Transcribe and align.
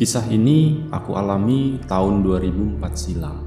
Kisah 0.00 0.24
ini 0.32 0.88
aku 0.88 1.12
alami 1.12 1.76
tahun 1.84 2.24
2004 2.24 2.80
silam. 2.96 3.44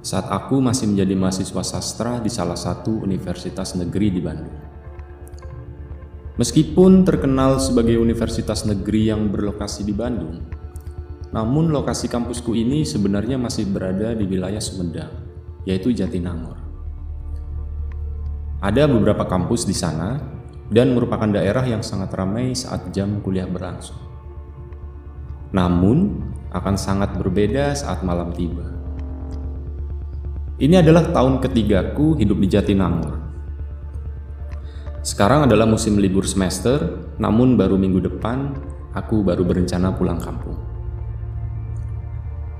Saat 0.00 0.32
aku 0.32 0.56
masih 0.56 0.88
menjadi 0.88 1.12
mahasiswa 1.20 1.60
sastra 1.60 2.16
di 2.16 2.32
salah 2.32 2.56
satu 2.56 3.04
universitas 3.04 3.76
negeri 3.76 4.08
di 4.08 4.24
Bandung. 4.24 4.56
Meskipun 6.40 7.04
terkenal 7.04 7.60
sebagai 7.60 8.00
universitas 8.00 8.64
negeri 8.64 9.12
yang 9.12 9.28
berlokasi 9.28 9.84
di 9.84 9.92
Bandung, 9.92 10.40
namun 11.28 11.68
lokasi 11.68 12.08
kampusku 12.08 12.56
ini 12.56 12.88
sebenarnya 12.88 13.36
masih 13.36 13.68
berada 13.68 14.16
di 14.16 14.24
wilayah 14.24 14.64
Sumedang, 14.64 15.12
yaitu 15.68 15.92
Jatinangor. 15.92 16.56
Ada 18.64 18.88
beberapa 18.88 19.28
kampus 19.28 19.68
di 19.68 19.76
sana 19.76 20.16
dan 20.72 20.96
merupakan 20.96 21.28
daerah 21.28 21.68
yang 21.68 21.84
sangat 21.84 22.08
ramai 22.16 22.56
saat 22.56 22.96
jam 22.96 23.20
kuliah 23.20 23.44
berlangsung. 23.44 24.03
Namun, 25.54 26.18
akan 26.50 26.74
sangat 26.74 27.14
berbeda 27.14 27.78
saat 27.78 28.02
malam 28.02 28.34
tiba. 28.34 28.66
Ini 30.58 30.82
adalah 30.82 31.14
tahun 31.14 31.38
ketigaku 31.38 32.18
hidup 32.18 32.38
di 32.42 32.46
Jatinangor 32.50 33.24
sekarang 35.04 35.44
adalah 35.44 35.68
musim 35.68 36.00
libur 36.00 36.24
semester, 36.24 36.80
namun 37.20 37.60
baru 37.60 37.76
minggu 37.76 38.08
depan 38.08 38.56
aku 38.96 39.20
baru 39.20 39.44
berencana 39.44 39.92
pulang 39.92 40.16
kampung. 40.16 40.56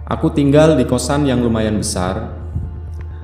Aku 0.04 0.28
tinggal 0.28 0.76
di 0.76 0.84
kosan 0.84 1.24
yang 1.24 1.40
lumayan 1.40 1.80
besar. 1.80 2.36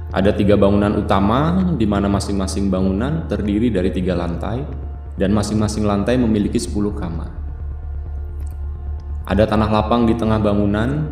Ada 0.08 0.32
tiga 0.32 0.56
bangunan 0.56 0.96
utama, 0.96 1.52
di 1.76 1.84
mana 1.84 2.08
masing-masing 2.08 2.72
bangunan 2.72 3.28
terdiri 3.28 3.68
dari 3.68 3.92
tiga 3.92 4.16
lantai, 4.16 4.64
dan 5.20 5.36
masing-masing 5.36 5.84
lantai 5.84 6.16
memiliki 6.16 6.56
10 6.56 6.96
kamar. 6.96 7.39
Ada 9.30 9.46
tanah 9.46 9.70
lapang 9.70 10.10
di 10.10 10.18
tengah 10.18 10.42
bangunan. 10.42 11.06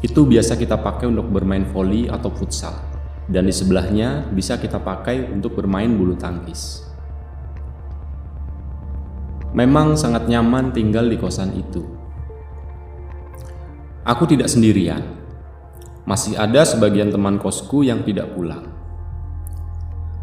Itu 0.00 0.24
biasa 0.24 0.56
kita 0.56 0.80
pakai 0.80 1.12
untuk 1.12 1.28
bermain 1.28 1.68
voli 1.68 2.08
atau 2.08 2.32
futsal 2.32 2.90
dan 3.30 3.46
di 3.46 3.54
sebelahnya 3.54 4.26
bisa 4.34 4.58
kita 4.58 4.82
pakai 4.82 5.30
untuk 5.30 5.54
bermain 5.54 5.88
bulu 5.92 6.18
tangkis. 6.18 6.82
Memang 9.54 9.94
sangat 9.94 10.26
nyaman 10.26 10.74
tinggal 10.74 11.06
di 11.06 11.14
kosan 11.14 11.54
itu. 11.54 11.86
Aku 14.02 14.26
tidak 14.26 14.50
sendirian. 14.50 15.02
Masih 16.02 16.34
ada 16.34 16.66
sebagian 16.66 17.14
teman 17.14 17.38
kosku 17.38 17.86
yang 17.86 18.02
tidak 18.02 18.34
pulang. 18.34 18.66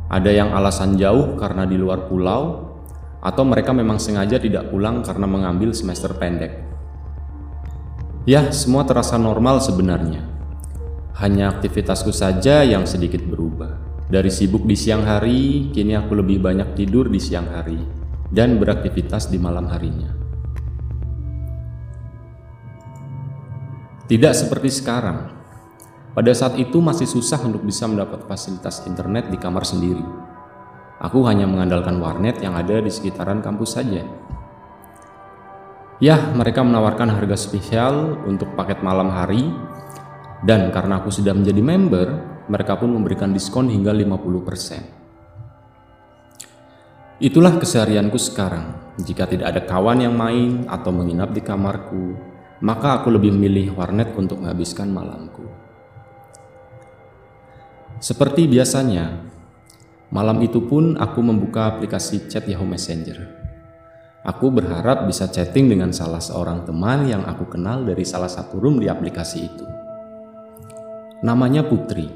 Ada 0.07 0.31
yang 0.31 0.49
alasan 0.51 0.95
jauh 0.99 1.35
karena 1.39 1.63
di 1.67 1.75
luar 1.75 2.07
pulau, 2.07 2.75
atau 3.21 3.43
mereka 3.43 3.73
memang 3.73 3.97
sengaja 3.97 4.37
tidak 4.37 4.69
pulang 4.69 5.01
karena 5.01 5.25
mengambil 5.25 5.73
semester 5.73 6.13
pendek. 6.15 6.63
Ya, 8.27 8.51
semua 8.51 8.83
terasa 8.83 9.15
normal 9.15 9.63
sebenarnya. 9.63 10.19
Hanya 11.17 11.49
aktivitasku 11.57 12.11
saja 12.11 12.61
yang 12.61 12.83
sedikit 12.83 13.23
berubah. 13.23 13.87
Dari 14.07 14.31
sibuk 14.31 14.63
di 14.67 14.75
siang 14.75 15.03
hari, 15.03 15.71
kini 15.71 15.95
aku 15.95 16.15
lebih 16.15 16.39
banyak 16.39 16.75
tidur 16.75 17.07
di 17.07 17.19
siang 17.19 17.47
hari 17.51 17.79
dan 18.31 18.59
beraktivitas 18.59 19.31
di 19.31 19.39
malam 19.39 19.67
harinya. 19.71 20.11
Tidak 24.07 24.33
seperti 24.35 24.71
sekarang. 24.71 25.35
Pada 26.15 26.31
saat 26.31 26.55
itu 26.55 26.79
masih 26.79 27.03
susah 27.03 27.43
untuk 27.43 27.67
bisa 27.67 27.83
mendapat 27.91 28.23
fasilitas 28.23 28.87
internet 28.87 29.27
di 29.27 29.35
kamar 29.35 29.67
sendiri. 29.67 30.03
Aku 30.97 31.21
hanya 31.29 31.45
mengandalkan 31.45 32.01
warnet 32.01 32.41
yang 32.41 32.57
ada 32.57 32.81
di 32.81 32.89
sekitaran 32.89 33.45
kampus 33.45 33.77
saja. 33.77 34.01
Ya, 36.01 36.17
mereka 36.33 36.61
menawarkan 36.65 37.09
harga 37.09 37.37
spesial 37.37 38.21
untuk 38.25 38.53
paket 38.57 38.81
malam 38.81 39.09
hari 39.13 39.49
dan 40.45 40.69
karena 40.69 41.01
aku 41.01 41.09
sudah 41.09 41.33
menjadi 41.33 41.61
member, 41.61 42.07
mereka 42.49 42.77
pun 42.77 42.93
memberikan 42.93 43.33
diskon 43.33 43.69
hingga 43.73 43.89
50%. 43.93 44.97
Itulah 47.17 47.57
keseharianku 47.57 48.21
sekarang. 48.21 48.93
Jika 49.01 49.25
tidak 49.25 49.49
ada 49.49 49.61
kawan 49.65 50.05
yang 50.05 50.13
main 50.13 50.69
atau 50.69 50.93
menginap 50.93 51.33
di 51.33 51.41
kamarku, 51.41 52.13
maka 52.61 53.01
aku 53.01 53.09
lebih 53.09 53.33
memilih 53.33 53.73
warnet 53.73 54.13
untuk 54.13 54.37
menghabiskan 54.41 54.93
malamku. 54.93 55.49
Seperti 57.97 58.45
biasanya, 58.45 59.26
malam 60.13 60.39
itu 60.39 60.63
pun 60.63 60.95
aku 60.95 61.19
membuka 61.19 61.75
aplikasi 61.75 62.31
chat 62.31 62.47
Yahoo 62.47 62.67
Messenger. 62.67 63.47
Aku 64.27 64.51
berharap 64.51 65.07
bisa 65.07 65.31
chatting 65.31 65.71
dengan 65.71 65.95
salah 65.95 66.19
seorang 66.19 66.67
teman 66.67 67.07
yang 67.07 67.23
aku 67.23 67.47
kenal 67.47 67.87
dari 67.87 68.03
salah 68.03 68.27
satu 68.27 68.59
room 68.59 68.75
di 68.79 68.91
aplikasi 68.91 69.39
itu. 69.39 69.65
Namanya 71.23 71.63
Putri. 71.63 72.11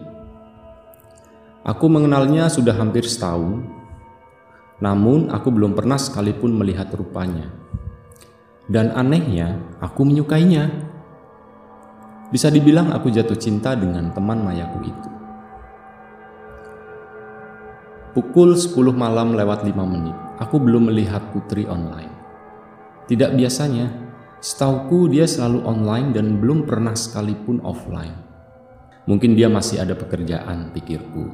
Aku 1.62 1.88
mengenalnya 1.88 2.52
sudah 2.52 2.74
hampir 2.76 3.08
setahun, 3.08 3.64
namun 4.82 5.30
aku 5.30 5.54
belum 5.54 5.78
pernah 5.78 5.96
sekalipun 5.96 6.58
melihat 6.58 6.90
rupanya. 6.92 7.54
Dan 8.66 8.90
anehnya, 8.98 9.62
aku 9.84 10.08
menyukainya. 10.08 10.68
Bisa 12.34 12.48
dibilang 12.48 12.90
aku 12.96 13.12
jatuh 13.14 13.38
cinta 13.38 13.78
dengan 13.78 14.10
teman 14.16 14.42
mayaku 14.42 14.90
itu. 14.90 15.11
Pukul 18.12 18.60
10 18.60 18.76
malam 18.92 19.40
lewat 19.40 19.64
5 19.64 19.72
menit, 19.88 20.12
aku 20.36 20.60
belum 20.60 20.92
melihat 20.92 21.32
Putri 21.32 21.64
online. 21.64 22.12
Tidak 23.08 23.32
biasanya, 23.40 23.88
setauku 24.44 25.08
dia 25.08 25.24
selalu 25.24 25.64
online 25.64 26.12
dan 26.12 26.36
belum 26.44 26.68
pernah 26.68 26.92
sekalipun 26.92 27.64
offline. 27.64 28.12
Mungkin 29.08 29.32
dia 29.32 29.48
masih 29.48 29.80
ada 29.80 29.96
pekerjaan, 29.96 30.76
pikirku. 30.76 31.32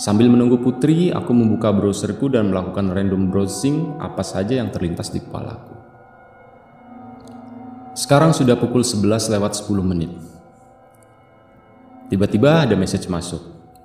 Sambil 0.00 0.32
menunggu 0.32 0.64
putri, 0.64 1.12
aku 1.12 1.36
membuka 1.36 1.76
browserku 1.76 2.32
dan 2.32 2.48
melakukan 2.48 2.88
random 2.88 3.28
browsing 3.28 4.00
apa 4.00 4.24
saja 4.24 4.56
yang 4.56 4.72
terlintas 4.72 5.12
di 5.12 5.20
kepalaku. 5.20 5.76
Sekarang 7.92 8.32
sudah 8.32 8.56
pukul 8.56 8.80
11 8.80 9.28
lewat 9.28 9.60
10 9.60 9.84
menit. 9.84 10.08
Tiba-tiba 12.08 12.64
ada 12.64 12.78
message 12.80 13.10
masuk. 13.12 13.42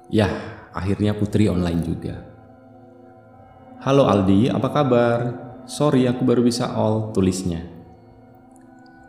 Yah, 0.08 0.63
akhirnya 0.74 1.14
putri 1.14 1.48
online 1.48 1.82
juga. 1.86 2.16
Halo 3.86 4.10
Aldi, 4.10 4.50
apa 4.50 4.70
kabar? 4.74 5.20
Sorry, 5.70 6.10
aku 6.10 6.26
baru 6.26 6.42
bisa 6.44 6.74
all, 6.74 7.14
tulisnya. 7.16 7.64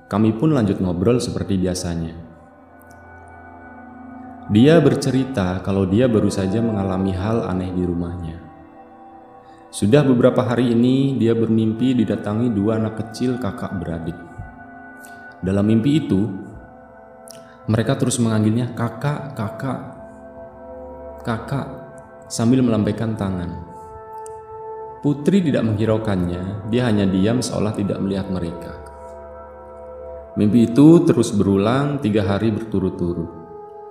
Kami 0.07 0.37
pun 0.37 0.53
lanjut 0.55 0.79
ngobrol 0.79 1.19
seperti 1.19 1.59
biasanya. 1.59 2.15
Dia 4.53 4.77
bercerita 4.79 5.65
kalau 5.65 5.89
dia 5.89 6.05
baru 6.05 6.29
saja 6.29 6.61
mengalami 6.61 7.17
hal 7.17 7.49
aneh 7.49 7.73
di 7.73 7.83
rumahnya. 7.83 8.37
Sudah 9.73 10.05
beberapa 10.07 10.45
hari 10.45 10.71
ini 10.71 11.17
dia 11.19 11.35
bermimpi 11.35 11.97
didatangi 11.97 12.53
dua 12.53 12.79
anak 12.79 13.01
kecil 13.01 13.41
kakak 13.41 13.75
beradik. 13.81 14.15
Dalam 15.43 15.65
mimpi 15.67 15.99
itu, 15.99 16.29
mereka 17.67 17.97
terus 17.97 18.21
memanggilnya 18.21 18.77
kakak, 18.77 19.33
kakak, 19.35 19.94
kakak 21.25 21.67
sambil 22.29 22.61
melambaikan 22.61 23.17
tangan. 23.17 23.65
Putri 25.01 25.41
tidak 25.41 25.65
menghiraukannya, 25.65 26.69
dia 26.69 26.89
hanya 26.89 27.09
diam 27.09 27.41
seolah 27.41 27.73
tidak 27.73 28.01
melihat 28.01 28.29
mereka. 28.29 28.73
Mimpi 30.37 30.69
itu 30.69 31.05
terus 31.09 31.33
berulang 31.33 32.01
tiga 32.01 32.25
hari 32.29 32.53
berturut-turut 32.53 33.29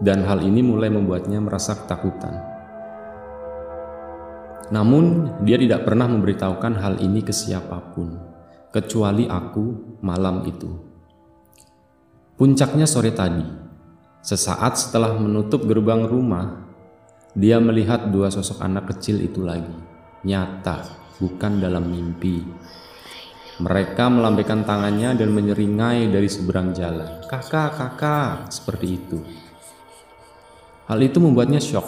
dan 0.02 0.26
hal 0.26 0.42
ini 0.46 0.62
mulai 0.62 0.90
membuatnya 0.94 1.42
merasa 1.42 1.78
ketakutan. 1.78 2.34
Namun, 4.74 5.38
dia 5.46 5.58
tidak 5.62 5.86
pernah 5.86 6.10
memberitahukan 6.10 6.74
hal 6.82 6.94
ini 6.98 7.22
ke 7.22 7.30
siapa 7.30 7.94
pun, 7.94 8.18
kecuali 8.74 9.30
aku 9.30 9.98
malam 10.02 10.50
itu. 10.50 10.72
Puncaknya 12.34 12.90
sore 12.90 13.14
tadi, 13.14 13.46
sesaat 14.26 14.74
setelah 14.82 15.14
menutup 15.14 15.70
gerbang 15.70 16.10
rumah, 16.10 16.73
dia 17.34 17.58
melihat 17.58 18.14
dua 18.14 18.30
sosok 18.30 18.62
anak 18.62 18.94
kecil 18.94 19.18
itu 19.18 19.42
lagi, 19.42 19.74
nyata, 20.22 20.86
bukan 21.18 21.58
dalam 21.58 21.90
mimpi. 21.90 22.46
Mereka 23.58 24.10
melambaikan 24.10 24.66
tangannya 24.66 25.18
dan 25.18 25.30
menyeringai 25.34 26.10
dari 26.14 26.30
seberang 26.30 26.74
jalan. 26.74 27.26
Kakak, 27.26 27.78
kakak, 27.78 28.54
seperti 28.54 28.88
itu. 28.98 29.22
Hal 30.90 31.02
itu 31.02 31.18
membuatnya 31.22 31.62
shock. 31.62 31.86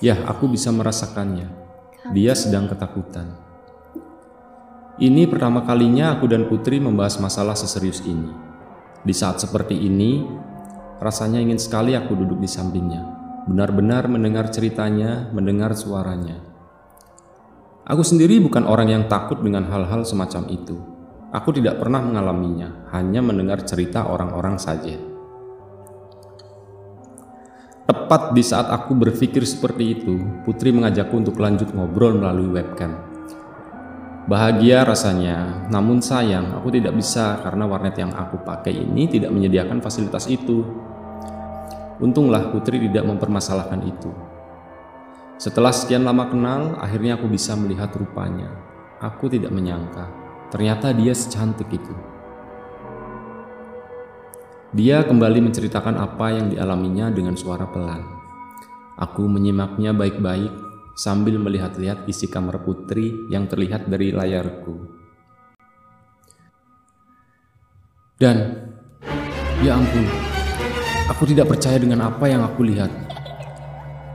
Ya, 0.00 0.20
aku 0.28 0.52
bisa 0.52 0.68
merasakannya. 0.72 1.48
Dia 2.12 2.36
sedang 2.36 2.68
ketakutan. 2.68 3.36
Ini 4.96 5.28
pertama 5.28 5.64
kalinya 5.64 6.16
aku 6.16 6.28
dan 6.28 6.48
Putri 6.48 6.80
membahas 6.80 7.20
masalah 7.20 7.52
seserius 7.52 8.00
ini. 8.08 8.32
Di 9.04 9.12
saat 9.12 9.36
seperti 9.40 9.76
ini, 9.76 10.24
rasanya 11.00 11.40
ingin 11.40 11.60
sekali 11.60 11.92
aku 11.92 12.16
duduk 12.16 12.40
di 12.40 12.48
sampingnya, 12.48 13.15
benar-benar 13.46 14.10
mendengar 14.10 14.50
ceritanya, 14.50 15.30
mendengar 15.30 15.72
suaranya. 15.78 16.42
Aku 17.86 18.02
sendiri 18.02 18.42
bukan 18.42 18.66
orang 18.66 18.90
yang 18.90 19.04
takut 19.06 19.38
dengan 19.38 19.70
hal-hal 19.70 20.02
semacam 20.02 20.50
itu. 20.50 20.74
Aku 21.30 21.54
tidak 21.54 21.78
pernah 21.78 22.02
mengalaminya, 22.02 22.90
hanya 22.90 23.22
mendengar 23.22 23.62
cerita 23.62 24.10
orang-orang 24.10 24.58
saja. 24.58 24.98
Tepat 27.86 28.34
di 28.34 28.42
saat 28.42 28.66
aku 28.66 28.98
berpikir 28.98 29.46
seperti 29.46 29.94
itu, 29.94 30.42
Putri 30.42 30.74
mengajakku 30.74 31.14
untuk 31.14 31.38
lanjut 31.38 31.70
ngobrol 31.70 32.18
melalui 32.18 32.50
webcam. 32.50 32.98
Bahagia 34.26 34.82
rasanya, 34.82 35.70
namun 35.70 36.02
sayang 36.02 36.58
aku 36.58 36.74
tidak 36.74 36.98
bisa 36.98 37.38
karena 37.46 37.62
warnet 37.62 37.94
yang 37.94 38.10
aku 38.10 38.42
pakai 38.42 38.74
ini 38.74 39.06
tidak 39.06 39.30
menyediakan 39.30 39.78
fasilitas 39.78 40.26
itu. 40.26 40.66
Untunglah 41.96 42.52
Putri 42.52 42.76
tidak 42.76 43.08
mempermasalahkan 43.08 43.80
itu. 43.88 44.12
Setelah 45.36 45.72
sekian 45.72 46.04
lama 46.04 46.28
kenal, 46.28 46.76
akhirnya 46.80 47.16
aku 47.16 47.28
bisa 47.28 47.56
melihat 47.56 47.92
rupanya. 47.96 48.52
Aku 49.00 49.28
tidak 49.28 49.52
menyangka, 49.52 50.08
ternyata 50.48 50.92
dia 50.96 51.12
secantik 51.12 51.68
itu. 51.68 51.94
Dia 54.76 55.04
kembali 55.04 55.44
menceritakan 55.44 55.96
apa 55.96 56.36
yang 56.36 56.52
dialaminya 56.52 57.08
dengan 57.12 57.36
suara 57.36 57.68
pelan. 57.68 58.04
Aku 58.96 59.28
menyimaknya 59.28 59.92
baik-baik 59.92 60.52
sambil 60.96 61.36
melihat-lihat 61.36 62.08
isi 62.08 62.28
kamar 62.28 62.64
putri 62.64 63.12
yang 63.28 63.44
terlihat 63.44 63.88
dari 63.88 64.12
layarku. 64.12 64.88
Dan, 68.16 68.64
ya 69.60 69.76
ampun, 69.76 70.25
aku 71.06 71.22
tidak 71.30 71.46
percaya 71.50 71.78
dengan 71.78 72.06
apa 72.06 72.26
yang 72.26 72.42
aku 72.42 72.66
lihat. 72.66 72.90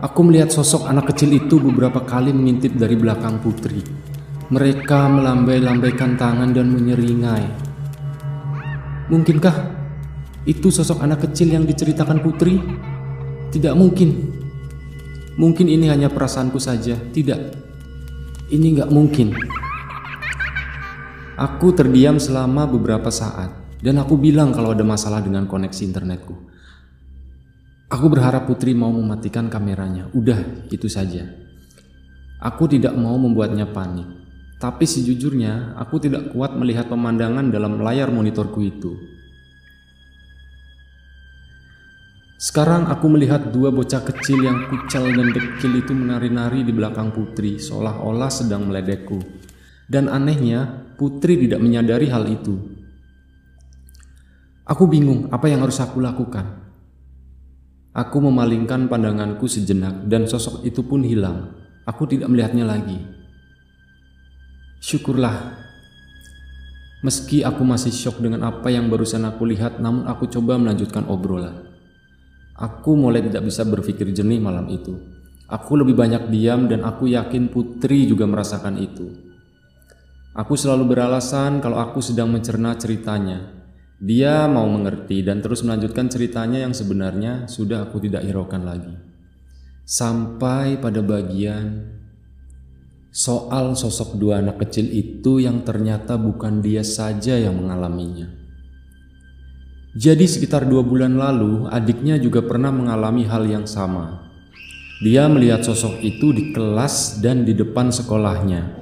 Aku 0.02 0.26
melihat 0.26 0.50
sosok 0.50 0.90
anak 0.90 1.14
kecil 1.14 1.30
itu 1.38 1.62
beberapa 1.62 2.02
kali 2.02 2.34
mengintip 2.34 2.74
dari 2.74 2.98
belakang 2.98 3.38
putri. 3.38 3.86
Mereka 4.52 5.00
melambai-lambaikan 5.08 6.18
tangan 6.18 6.52
dan 6.52 6.74
menyeringai. 6.74 7.46
Mungkinkah 9.14 9.56
itu 10.50 10.74
sosok 10.74 11.06
anak 11.06 11.30
kecil 11.30 11.54
yang 11.54 11.64
diceritakan 11.70 12.20
putri? 12.20 12.58
Tidak 13.54 13.78
mungkin. 13.78 14.10
Mungkin 15.38 15.70
ini 15.70 15.88
hanya 15.88 16.10
perasaanku 16.10 16.58
saja. 16.58 16.98
Tidak. 16.98 17.40
Ini 18.52 18.68
nggak 18.82 18.90
mungkin. 18.92 19.38
Aku 21.40 21.72
terdiam 21.72 22.20
selama 22.20 22.68
beberapa 22.68 23.08
saat 23.14 23.54
dan 23.82 23.98
aku 23.98 24.18
bilang 24.18 24.54
kalau 24.54 24.74
ada 24.74 24.86
masalah 24.86 25.24
dengan 25.24 25.48
koneksi 25.50 25.82
internetku. 25.88 26.51
Aku 27.92 28.08
berharap 28.08 28.48
Putri 28.48 28.72
mau 28.72 28.88
mematikan 28.88 29.52
kameranya. 29.52 30.08
Udah, 30.16 30.40
itu 30.72 30.88
saja. 30.88 31.28
Aku 32.40 32.64
tidak 32.72 32.96
mau 32.96 33.20
membuatnya 33.20 33.68
panik. 33.68 34.08
Tapi 34.56 34.88
sejujurnya, 34.88 35.76
aku 35.76 36.00
tidak 36.00 36.32
kuat 36.32 36.56
melihat 36.56 36.88
pemandangan 36.88 37.52
dalam 37.52 37.84
layar 37.84 38.08
monitorku 38.08 38.64
itu. 38.64 38.96
Sekarang 42.40 42.88
aku 42.88 43.12
melihat 43.12 43.52
dua 43.52 43.76
bocah 43.76 44.08
kecil 44.08 44.40
yang 44.40 44.72
kucal 44.72 45.12
dan 45.12 45.36
dekil 45.36 45.76
itu 45.76 45.92
menari-nari 45.92 46.64
di 46.64 46.72
belakang 46.72 47.12
Putri, 47.12 47.60
seolah-olah 47.60 48.32
sedang 48.32 48.72
meledekku. 48.72 49.20
Dan 49.84 50.08
anehnya, 50.08 50.88
Putri 50.96 51.36
tidak 51.44 51.60
menyadari 51.60 52.08
hal 52.08 52.24
itu. 52.32 52.56
Aku 54.64 54.88
bingung 54.88 55.28
apa 55.28 55.52
yang 55.52 55.68
harus 55.68 55.76
aku 55.84 56.00
lakukan. 56.00 56.61
Aku 57.92 58.24
memalingkan 58.24 58.88
pandanganku 58.88 59.52
sejenak 59.52 60.08
dan 60.08 60.24
sosok 60.24 60.64
itu 60.64 60.80
pun 60.80 61.04
hilang. 61.04 61.52
Aku 61.84 62.08
tidak 62.08 62.32
melihatnya 62.32 62.64
lagi. 62.64 62.96
Syukurlah. 64.80 65.60
Meski 67.04 67.44
aku 67.44 67.68
masih 67.68 67.92
syok 67.92 68.24
dengan 68.24 68.48
apa 68.48 68.72
yang 68.72 68.88
barusan 68.88 69.28
aku 69.28 69.44
lihat, 69.44 69.84
namun 69.84 70.08
aku 70.08 70.30
coba 70.32 70.56
melanjutkan 70.56 71.04
obrolan. 71.12 71.68
Aku 72.56 72.96
mulai 72.96 73.26
tidak 73.28 73.44
bisa 73.44 73.68
berpikir 73.68 74.08
jernih 74.14 74.40
malam 74.40 74.72
itu. 74.72 74.96
Aku 75.52 75.76
lebih 75.76 75.98
banyak 75.98 76.32
diam 76.32 76.72
dan 76.72 76.88
aku 76.88 77.12
yakin 77.12 77.52
Putri 77.52 78.08
juga 78.08 78.24
merasakan 78.24 78.80
itu. 78.80 79.12
Aku 80.32 80.56
selalu 80.56 80.96
beralasan 80.96 81.60
kalau 81.60 81.76
aku 81.76 82.00
sedang 82.00 82.32
mencerna 82.32 82.72
ceritanya, 82.80 83.61
dia 84.02 84.50
mau 84.50 84.66
mengerti 84.66 85.22
dan 85.22 85.46
terus 85.46 85.62
melanjutkan 85.62 86.10
ceritanya 86.10 86.66
yang 86.66 86.74
sebenarnya 86.74 87.46
sudah 87.46 87.86
aku 87.86 88.02
tidak 88.02 88.26
hiraukan 88.26 88.66
lagi. 88.66 88.98
Sampai 89.86 90.82
pada 90.82 91.06
bagian 91.06 91.86
soal 93.14 93.78
sosok 93.78 94.18
dua 94.18 94.42
anak 94.42 94.58
kecil 94.66 94.90
itu 94.90 95.38
yang 95.38 95.62
ternyata 95.62 96.18
bukan 96.18 96.66
dia 96.66 96.82
saja 96.82 97.38
yang 97.38 97.62
mengalaminya. 97.62 98.26
Jadi 99.94 100.26
sekitar 100.26 100.66
dua 100.66 100.82
bulan 100.82 101.22
lalu 101.22 101.70
adiknya 101.70 102.18
juga 102.18 102.42
pernah 102.42 102.74
mengalami 102.74 103.30
hal 103.30 103.46
yang 103.46 103.70
sama. 103.70 104.34
Dia 105.06 105.30
melihat 105.30 105.62
sosok 105.62 106.02
itu 106.02 106.34
di 106.34 106.50
kelas 106.50 107.22
dan 107.22 107.46
di 107.46 107.54
depan 107.54 107.94
sekolahnya. 107.94 108.82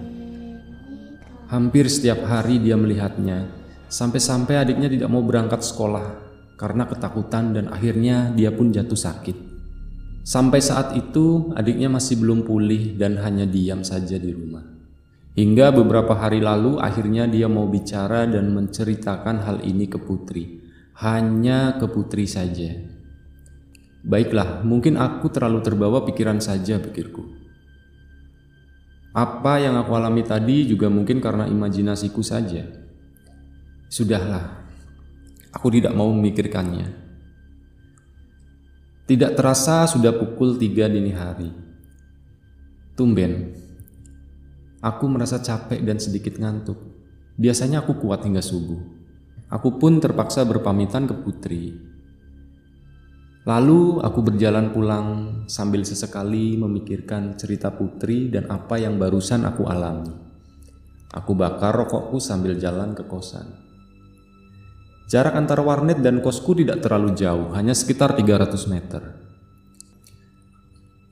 Hampir 1.52 1.92
setiap 1.92 2.24
hari 2.24 2.64
dia 2.64 2.80
melihatnya 2.80 3.59
Sampai-sampai 3.90 4.54
adiknya 4.54 4.86
tidak 4.86 5.10
mau 5.10 5.26
berangkat 5.26 5.66
sekolah 5.66 6.30
karena 6.62 6.86
ketakutan 6.86 7.58
dan 7.58 7.74
akhirnya 7.74 8.30
dia 8.38 8.54
pun 8.54 8.70
jatuh 8.70 8.94
sakit. 8.94 9.38
Sampai 10.22 10.62
saat 10.62 10.94
itu 10.94 11.50
adiknya 11.58 11.90
masih 11.90 12.22
belum 12.22 12.46
pulih 12.46 12.94
dan 13.02 13.18
hanya 13.18 13.50
diam 13.50 13.82
saja 13.82 14.22
di 14.22 14.30
rumah. 14.30 14.62
Hingga 15.34 15.74
beberapa 15.74 16.14
hari 16.14 16.38
lalu 16.38 16.78
akhirnya 16.78 17.26
dia 17.26 17.50
mau 17.50 17.66
bicara 17.66 18.30
dan 18.30 18.54
menceritakan 18.54 19.42
hal 19.42 19.58
ini 19.66 19.90
ke 19.90 19.98
Putri. 19.98 20.62
Hanya 21.02 21.80
ke 21.82 21.90
Putri 21.90 22.30
saja. 22.30 22.76
Baiklah, 24.06 24.62
mungkin 24.62 25.02
aku 25.02 25.34
terlalu 25.34 25.66
terbawa 25.66 26.06
pikiran 26.06 26.38
saja 26.44 26.78
pikirku. 26.78 27.26
Apa 29.16 29.64
yang 29.64 29.80
aku 29.82 29.98
alami 29.98 30.22
tadi 30.22 30.70
juga 30.70 30.92
mungkin 30.94 31.18
karena 31.24 31.50
imajinasiku 31.50 32.22
saja. 32.22 32.89
Sudahlah, 33.90 34.70
aku 35.50 35.74
tidak 35.74 35.98
mau 35.98 36.14
memikirkannya. 36.14 36.94
Tidak 39.10 39.34
terasa 39.34 39.90
sudah 39.90 40.14
pukul 40.14 40.62
tiga 40.62 40.86
dini 40.86 41.10
hari. 41.10 41.50
Tumben, 42.94 43.50
aku 44.78 45.10
merasa 45.10 45.42
capek 45.42 45.82
dan 45.82 45.98
sedikit 45.98 46.38
ngantuk. 46.38 46.78
Biasanya 47.34 47.82
aku 47.82 47.98
kuat 47.98 48.22
hingga 48.22 48.46
subuh. 48.46 48.78
Aku 49.50 49.82
pun 49.82 49.98
terpaksa 49.98 50.46
berpamitan 50.46 51.10
ke 51.10 51.16
Putri. 51.26 51.74
Lalu 53.50 54.06
aku 54.06 54.22
berjalan 54.22 54.70
pulang 54.70 55.08
sambil 55.50 55.82
sesekali 55.82 56.54
memikirkan 56.62 57.34
cerita 57.42 57.74
Putri 57.74 58.30
dan 58.30 58.54
apa 58.54 58.78
yang 58.78 59.02
barusan 59.02 59.50
aku 59.50 59.66
alami. 59.66 60.14
Aku 61.10 61.34
bakar 61.34 61.74
rokokku 61.74 62.22
sambil 62.22 62.54
jalan 62.62 62.94
ke 62.94 63.02
kosan. 63.10 63.69
Jarak 65.10 65.34
antara 65.34 65.66
warnet 65.66 66.06
dan 66.06 66.22
kosku 66.22 66.54
tidak 66.54 66.86
terlalu 66.86 67.18
jauh, 67.18 67.50
hanya 67.58 67.74
sekitar 67.74 68.14
300 68.14 68.70
meter. 68.70 69.02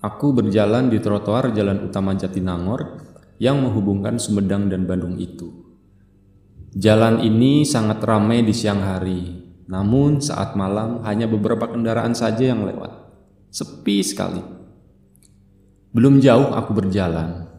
Aku 0.05 0.37
berjalan 0.37 0.93
di 0.93 1.01
trotoar 1.01 1.49
jalan 1.57 1.89
utama 1.89 2.13
Jatinangor 2.13 3.01
yang 3.41 3.57
menghubungkan 3.57 4.21
Sumedang 4.21 4.69
dan 4.69 4.85
Bandung 4.85 5.17
itu. 5.17 5.49
Jalan 6.77 7.25
ini 7.25 7.65
sangat 7.65 7.97
ramai 8.05 8.45
di 8.45 8.53
siang 8.53 8.85
hari, 8.85 9.33
namun 9.65 10.21
saat 10.21 10.53
malam 10.53 11.01
hanya 11.01 11.25
beberapa 11.25 11.65
kendaraan 11.65 12.13
saja 12.13 12.53
yang 12.53 12.69
lewat. 12.69 12.93
Sepi 13.49 14.05
sekali. 14.05 14.45
Belum 15.89 16.21
jauh 16.21 16.53
aku 16.53 16.77
berjalan, 16.77 17.49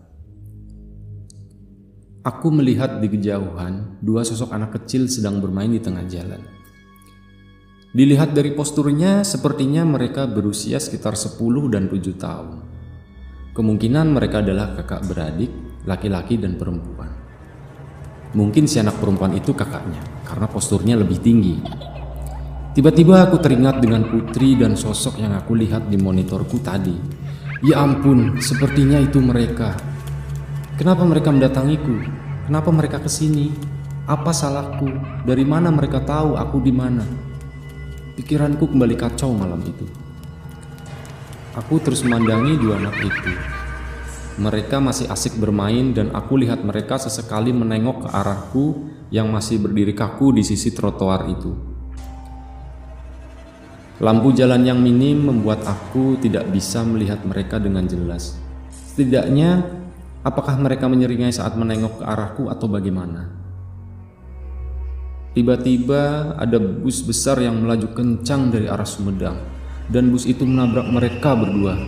Aku 2.29 2.53
melihat 2.53 3.01
di 3.01 3.09
kejauhan 3.09 4.05
dua 4.05 4.21
sosok 4.21 4.53
anak 4.53 4.77
kecil 4.77 5.09
sedang 5.09 5.41
bermain 5.41 5.73
di 5.73 5.81
tengah 5.81 6.05
jalan. 6.05 6.45
Dilihat 7.89 8.37
dari 8.37 8.53
posturnya, 8.53 9.25
sepertinya 9.25 9.81
mereka 9.89 10.29
berusia 10.29 10.77
sekitar 10.77 11.17
10 11.17 11.73
dan 11.73 11.89
7 11.89 12.21
tahun. 12.21 12.61
Kemungkinan 13.57 14.13
mereka 14.13 14.45
adalah 14.45 14.77
kakak 14.77 15.09
beradik, 15.09 15.49
laki-laki 15.89 16.37
dan 16.37 16.61
perempuan. 16.61 17.09
Mungkin 18.37 18.69
si 18.69 18.77
anak 18.77 19.01
perempuan 19.01 19.33
itu 19.33 19.57
kakaknya, 19.57 20.05
karena 20.29 20.53
posturnya 20.53 21.01
lebih 21.01 21.25
tinggi. 21.25 21.57
Tiba-tiba 22.77 23.25
aku 23.25 23.41
teringat 23.41 23.81
dengan 23.81 24.05
putri 24.05 24.53
dan 24.53 24.77
sosok 24.77 25.17
yang 25.17 25.33
aku 25.33 25.57
lihat 25.57 25.89
di 25.89 25.97
monitorku 25.97 26.61
tadi. 26.61 26.93
Ya 27.65 27.81
ampun, 27.81 28.37
sepertinya 28.37 29.01
itu 29.01 29.17
mereka. 29.17 29.97
Kenapa 30.79 31.03
mereka 31.03 31.35
mendatangiku? 31.35 32.07
Kenapa 32.47 32.71
mereka 32.71 33.03
ke 33.03 33.11
sini? 33.11 33.51
Apa 34.07 34.31
salahku? 34.31 34.87
Dari 35.27 35.43
mana 35.43 35.75
mereka 35.75 35.99
tahu 35.99 36.39
aku 36.39 36.63
di 36.63 36.71
mana? 36.71 37.03
Pikiranku 38.15 38.63
kembali 38.71 38.95
kacau 38.95 39.35
malam 39.35 39.59
itu. 39.67 39.83
Aku 41.59 41.83
terus 41.83 42.07
memandangi 42.07 42.63
dua 42.63 42.79
anak 42.79 42.95
itu. 42.95 43.33
Mereka 44.39 44.79
masih 44.79 45.11
asik 45.11 45.35
bermain 45.43 45.91
dan 45.99 46.15
aku 46.15 46.39
lihat 46.39 46.63
mereka 46.63 46.95
sesekali 46.95 47.51
menengok 47.51 48.07
ke 48.07 48.09
arahku 48.15 48.87
yang 49.11 49.35
masih 49.35 49.59
berdiri 49.59 49.99
kaku 49.99 50.31
di 50.31 50.47
sisi 50.47 50.71
trotoar 50.71 51.27
itu. 51.27 51.59
Lampu 53.99 54.31
jalan 54.31 54.63
yang 54.63 54.79
minim 54.79 55.27
membuat 55.27 55.59
aku 55.67 56.23
tidak 56.23 56.47
bisa 56.55 56.87
melihat 56.87 57.19
mereka 57.27 57.59
dengan 57.59 57.83
jelas. 57.91 58.39
Setidaknya, 58.71 59.78
apakah 60.27 60.59
mereka 60.59 60.87
menyeringai 60.91 61.35
saat 61.35 61.55
menengok 61.55 62.01
ke 62.01 62.05
arahku 62.07 62.51
atau 62.51 62.67
bagaimana? 62.71 63.31
Tiba-tiba 65.37 66.35
ada 66.35 66.59
bus 66.59 67.05
besar 67.05 67.39
yang 67.39 67.63
melaju 67.63 67.95
kencang 67.95 68.51
dari 68.51 68.67
arah 68.67 68.89
Sumedang, 68.89 69.39
dan 69.87 70.11
bus 70.11 70.27
itu 70.27 70.43
menabrak 70.43 70.91
mereka 70.91 71.39
berdua 71.39 71.79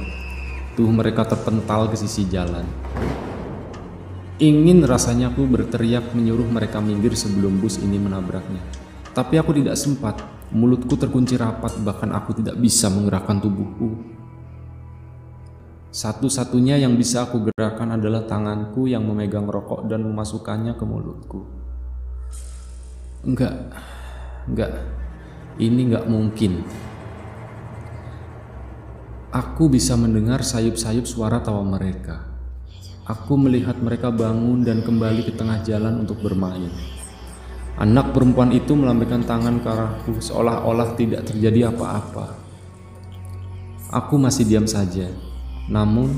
Tubuh 0.81 0.97
mereka 0.97 1.27
terpental 1.27 1.91
ke 1.91 1.97
sisi 1.99 2.31
jalan. 2.31 2.63
Ingin 4.41 4.87
rasanya 4.87 5.29
aku 5.29 5.45
berteriak 5.45 6.15
menyuruh 6.17 6.49
mereka 6.49 6.81
minggir 6.81 7.13
sebelum 7.13 7.61
bus 7.61 7.77
ini 7.83 8.01
menabraknya. 8.01 8.63
Tapi 9.13 9.37
aku 9.37 9.53
tidak 9.53 9.77
sempat. 9.77 10.23
Mulutku 10.51 10.97
terkunci 10.97 11.37
rapat, 11.37 11.77
bahkan 11.85 12.11
aku 12.17 12.39
tidak 12.41 12.57
bisa 12.57 12.89
menggerakkan 12.89 13.45
tubuhku. 13.45 14.20
Satu-satunya 15.91 16.79
yang 16.79 16.95
bisa 16.95 17.27
aku 17.27 17.51
gerakkan 17.51 17.91
adalah 17.99 18.23
tanganku 18.23 18.87
yang 18.87 19.03
memegang 19.03 19.51
rokok 19.51 19.91
dan 19.91 20.07
memasukkannya 20.07 20.79
ke 20.79 20.85
mulutku. 20.87 21.43
Enggak, 23.27 23.75
enggak, 24.47 24.71
ini 25.59 25.91
enggak 25.91 26.07
mungkin. 26.07 26.63
Aku 29.35 29.67
bisa 29.67 29.99
mendengar 29.99 30.47
sayup-sayup 30.47 31.11
suara 31.11 31.43
tawa 31.43 31.67
mereka. 31.67 32.23
Aku 33.11 33.35
melihat 33.35 33.75
mereka 33.83 34.15
bangun 34.15 34.63
dan 34.63 34.87
kembali 34.87 35.27
ke 35.27 35.35
tengah 35.35 35.59
jalan 35.67 36.07
untuk 36.07 36.23
bermain. 36.23 36.71
Anak 37.83 38.15
perempuan 38.15 38.55
itu 38.55 38.79
melambaikan 38.79 39.27
tangan 39.27 39.59
ke 39.59 39.67
arahku 39.67 40.23
seolah-olah 40.23 40.95
tidak 40.95 41.27
terjadi 41.27 41.75
apa-apa. 41.75 42.39
Aku 43.91 44.23
masih 44.23 44.47
diam 44.47 44.71
saja. 44.71 45.30
Namun, 45.69 46.15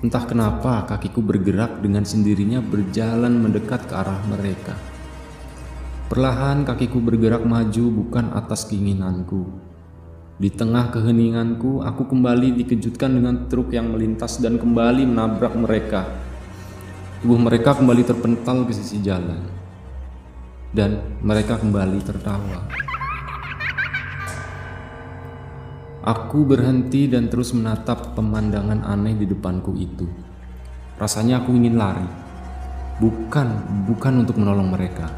entah 0.00 0.24
kenapa 0.24 0.88
kakiku 0.88 1.20
bergerak 1.20 1.82
dengan 1.84 2.06
sendirinya 2.06 2.64
berjalan 2.64 3.36
mendekat 3.36 3.90
ke 3.90 3.94
arah 3.98 4.22
mereka. 4.30 4.78
Perlahan 6.06 6.62
kakiku 6.62 7.02
bergerak 7.02 7.42
maju 7.42 7.84
bukan 7.90 8.32
atas 8.32 8.70
keinginanku, 8.70 9.66
di 10.36 10.52
tengah 10.52 10.92
keheninganku, 10.92 11.80
aku 11.80 12.12
kembali 12.12 12.60
dikejutkan 12.60 13.08
dengan 13.08 13.48
truk 13.48 13.72
yang 13.72 13.88
melintas 13.88 14.36
dan 14.36 14.60
kembali 14.60 15.08
menabrak 15.08 15.56
mereka. 15.56 16.04
Tubuh 17.24 17.40
mereka 17.40 17.72
kembali 17.72 18.04
terpental 18.04 18.68
ke 18.68 18.76
sisi 18.76 19.00
jalan, 19.00 19.40
dan 20.76 21.00
mereka 21.24 21.56
kembali 21.56 22.04
tertawa. 22.04 22.68
Aku 26.06 26.46
berhenti 26.46 27.10
dan 27.10 27.26
terus 27.26 27.50
menatap 27.50 28.14
pemandangan 28.14 28.86
aneh 28.86 29.18
di 29.18 29.26
depanku 29.26 29.74
itu. 29.74 30.06
Rasanya 31.02 31.42
aku 31.42 31.50
ingin 31.58 31.74
lari, 31.74 32.06
bukan 33.02 33.48
bukan 33.90 34.22
untuk 34.22 34.38
menolong 34.38 34.70
mereka. 34.70 35.10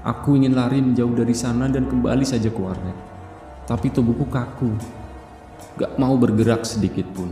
Aku 0.00 0.34
ingin 0.40 0.56
lari 0.56 0.80
menjauh 0.80 1.12
dari 1.12 1.36
sana 1.36 1.68
dan 1.68 1.84
kembali 1.84 2.24
saja 2.24 2.48
ke 2.48 2.56
warnet 2.56 3.10
tapi 3.70 3.86
tubuhku 3.94 4.26
kaku, 4.26 4.74
gak 5.78 5.94
mau 5.94 6.18
bergerak 6.18 6.66
sedikit 6.66 7.06
pun. 7.14 7.30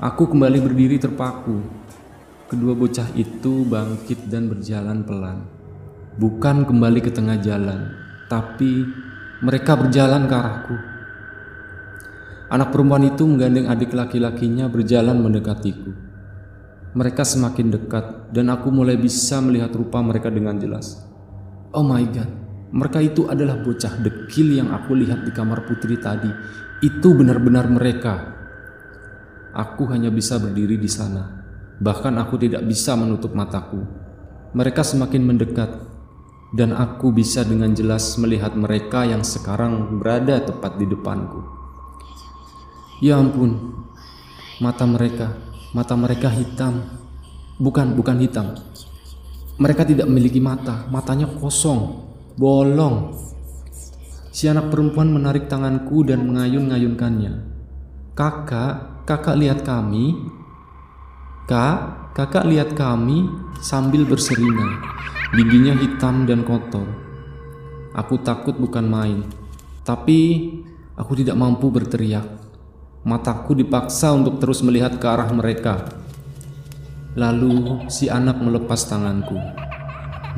Aku 0.00 0.32
kembali 0.32 0.64
berdiri 0.64 0.96
terpaku. 0.96 1.60
Kedua 2.48 2.72
bocah 2.72 3.12
itu 3.12 3.68
bangkit 3.68 4.32
dan 4.32 4.48
berjalan 4.48 5.04
pelan. 5.04 5.44
Bukan 6.16 6.64
kembali 6.64 7.04
ke 7.04 7.12
tengah 7.12 7.36
jalan, 7.36 7.92
tapi 8.32 8.80
mereka 9.44 9.76
berjalan 9.76 10.24
ke 10.24 10.32
arahku. 10.32 10.76
Anak 12.52 12.76
perempuan 12.76 13.08
itu 13.08 13.24
menggandeng 13.24 13.72
adik 13.72 13.96
laki-lakinya 13.96 14.68
berjalan 14.68 15.16
mendekatiku. 15.16 15.90
Mereka 16.94 17.24
semakin 17.24 17.72
dekat 17.72 18.30
dan 18.30 18.52
aku 18.52 18.68
mulai 18.68 19.00
bisa 19.00 19.40
melihat 19.40 19.72
rupa 19.72 20.04
mereka 20.04 20.28
dengan 20.28 20.60
jelas. 20.60 21.02
Oh 21.74 21.82
my 21.82 22.04
god, 22.12 22.30
mereka 22.70 23.00
itu 23.02 23.26
adalah 23.26 23.58
bocah 23.58 23.98
dekil 23.98 24.60
yang 24.60 24.70
aku 24.70 24.92
lihat 24.98 25.24
di 25.24 25.32
kamar 25.32 25.64
putri 25.66 25.96
tadi. 25.98 26.28
Itu 26.84 27.16
benar-benar 27.16 27.66
mereka. 27.72 28.14
Aku 29.56 29.88
hanya 29.90 30.12
bisa 30.12 30.36
berdiri 30.36 30.76
di 30.76 30.90
sana. 30.90 31.42
Bahkan 31.80 32.14
aku 32.20 32.38
tidak 32.38 32.62
bisa 32.68 32.94
menutup 32.94 33.32
mataku. 33.34 33.82
Mereka 34.54 34.86
semakin 34.86 35.22
mendekat 35.22 35.70
dan 36.54 36.70
aku 36.70 37.10
bisa 37.10 37.42
dengan 37.42 37.74
jelas 37.74 38.14
melihat 38.22 38.54
mereka 38.54 39.02
yang 39.02 39.26
sekarang 39.26 39.98
berada 39.98 40.38
tepat 40.44 40.78
di 40.78 40.86
depanku. 40.86 41.63
Ya 43.02 43.18
ampun, 43.18 43.74
mata 44.62 44.86
mereka, 44.86 45.34
mata 45.74 45.98
mereka 45.98 46.30
hitam. 46.30 46.82
Bukan, 47.58 47.94
bukan 47.98 48.18
hitam. 48.22 48.54
Mereka 49.58 49.86
tidak 49.86 50.06
memiliki 50.10 50.42
mata, 50.42 50.86
matanya 50.90 51.26
kosong 51.26 52.04
bolong. 52.34 53.14
Si 54.34 54.50
anak 54.50 54.74
perempuan 54.74 55.14
menarik 55.14 55.46
tanganku 55.46 56.02
dan 56.02 56.26
mengayun-ngayunkannya. 56.26 57.54
Kakak, 58.18 59.06
kakak 59.06 59.38
lihat 59.38 59.62
kami. 59.62 60.18
Kak, 61.46 62.10
kakak 62.18 62.46
lihat 62.50 62.74
kami 62.74 63.30
sambil 63.62 64.02
berseringai. 64.06 64.74
Giginya 65.34 65.74
hitam 65.78 66.26
dan 66.26 66.42
kotor. 66.46 66.86
Aku 67.94 68.18
takut 68.22 68.58
bukan 68.58 68.86
main, 68.90 69.22
tapi 69.86 70.50
aku 70.98 71.14
tidak 71.14 71.38
mampu 71.38 71.70
berteriak. 71.70 72.43
Mataku 73.04 73.52
dipaksa 73.52 74.16
untuk 74.16 74.40
terus 74.40 74.64
melihat 74.64 74.96
ke 74.96 75.04
arah 75.04 75.28
mereka. 75.28 75.92
Lalu 77.20 77.84
si 77.92 78.08
anak 78.08 78.40
melepas 78.40 78.80
tanganku. 78.88 79.36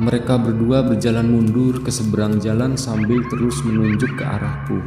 Mereka 0.03 0.35
berdua 0.35 0.83
berjalan 0.83 1.31
mundur 1.31 1.79
ke 1.79 1.87
seberang 1.87 2.43
jalan 2.43 2.75
sambil 2.75 3.23
terus 3.31 3.63
menunjuk 3.63 4.19
ke 4.19 4.23
arahku. 4.27 4.83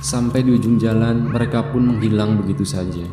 Sampai 0.00 0.48
di 0.48 0.56
ujung 0.56 0.80
jalan, 0.80 1.28
mereka 1.28 1.60
pun 1.68 1.92
menghilang 1.92 2.40
begitu 2.40 2.64
saja. 2.64 3.04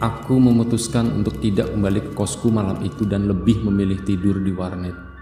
Aku 0.00 0.40
memutuskan 0.40 1.20
untuk 1.20 1.36
tidak 1.44 1.68
kembali 1.68 2.00
ke 2.00 2.10
kosku 2.16 2.48
malam 2.48 2.80
itu 2.80 3.04
dan 3.04 3.28
lebih 3.28 3.60
memilih 3.60 4.00
tidur 4.08 4.40
di 4.40 4.56
warnet. 4.56 5.13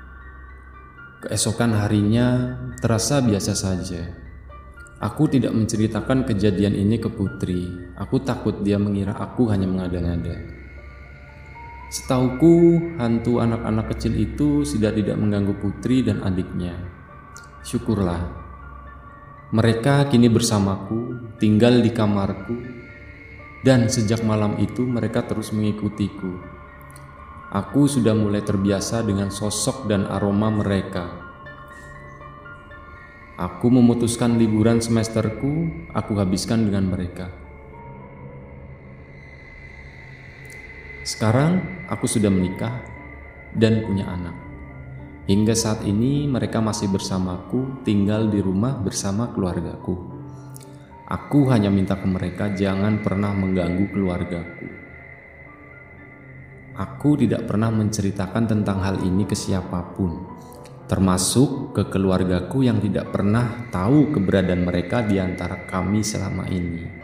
Keesokan 1.22 1.78
harinya 1.78 2.58
terasa 2.82 3.22
biasa 3.22 3.54
saja. 3.54 4.10
Aku 4.98 5.30
tidak 5.30 5.54
menceritakan 5.54 6.26
kejadian 6.26 6.74
ini 6.74 6.98
ke 6.98 7.06
Putri. 7.06 7.94
Aku 7.94 8.26
takut 8.26 8.66
dia 8.66 8.74
mengira 8.74 9.14
aku 9.14 9.46
hanya 9.46 9.70
mengada-ngada. 9.70 10.62
Setauku, 11.92 12.80
hantu 12.98 13.38
anak-anak 13.38 13.94
kecil 13.94 14.18
itu 14.18 14.64
sudah 14.64 14.90
tidak 14.96 15.12
mengganggu 15.20 15.52
putri 15.60 16.00
dan 16.00 16.24
adiknya. 16.24 16.72
Syukurlah. 17.62 18.32
Mereka 19.52 20.08
kini 20.08 20.32
bersamaku, 20.32 21.36
tinggal 21.36 21.84
di 21.84 21.92
kamarku, 21.92 22.56
dan 23.60 23.92
sejak 23.92 24.24
malam 24.24 24.56
itu 24.56 24.88
mereka 24.88 25.22
terus 25.28 25.52
mengikutiku. 25.52 26.61
Aku 27.52 27.84
sudah 27.84 28.16
mulai 28.16 28.40
terbiasa 28.40 29.04
dengan 29.04 29.28
sosok 29.28 29.84
dan 29.84 30.08
aroma 30.08 30.48
mereka. 30.48 31.04
Aku 33.36 33.68
memutuskan 33.68 34.40
liburan 34.40 34.80
semesterku, 34.80 35.68
aku 35.92 36.16
habiskan 36.16 36.64
dengan 36.64 36.88
mereka. 36.88 37.28
Sekarang 41.04 41.84
aku 41.92 42.08
sudah 42.08 42.32
menikah 42.32 42.88
dan 43.52 43.84
punya 43.84 44.08
anak. 44.08 44.36
Hingga 45.28 45.52
saat 45.52 45.84
ini 45.84 46.24
mereka 46.24 46.64
masih 46.64 46.88
bersamaku, 46.88 47.84
tinggal 47.84 48.32
di 48.32 48.40
rumah 48.40 48.80
bersama 48.80 49.28
keluargaku. 49.28 50.00
Aku 51.04 51.52
hanya 51.52 51.68
minta 51.68 52.00
ke 52.00 52.08
mereka 52.08 52.48
jangan 52.56 53.04
pernah 53.04 53.36
mengganggu 53.36 53.92
keluargaku. 53.92 54.91
Aku 56.72 57.20
tidak 57.20 57.44
pernah 57.44 57.68
menceritakan 57.68 58.48
tentang 58.48 58.80
hal 58.80 59.04
ini 59.04 59.28
ke 59.28 59.36
siapa 59.36 59.92
pun, 59.92 60.24
termasuk 60.88 61.76
ke 61.76 61.92
keluargaku 61.92 62.64
yang 62.64 62.80
tidak 62.80 63.12
pernah 63.12 63.68
tahu 63.68 64.08
keberadaan 64.16 64.64
mereka 64.64 65.04
di 65.04 65.20
antara 65.20 65.68
kami 65.68 66.00
selama 66.00 66.48
ini. 66.48 67.01